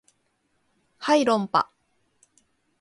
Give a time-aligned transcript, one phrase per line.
[0.97, 1.69] はい論破